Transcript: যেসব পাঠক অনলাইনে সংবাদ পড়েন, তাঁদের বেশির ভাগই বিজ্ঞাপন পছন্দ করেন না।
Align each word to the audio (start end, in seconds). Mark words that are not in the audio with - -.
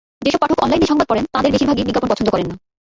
যেসব 0.21 0.39
পাঠক 0.41 0.57
অনলাইনে 0.59 0.89
সংবাদ 0.89 1.07
পড়েন, 1.09 1.25
তাঁদের 1.31 1.51
বেশির 1.51 1.69
ভাগই 1.69 1.85
বিজ্ঞাপন 1.87 2.09
পছন্দ 2.11 2.29
করেন 2.31 2.47
না। 2.49 2.55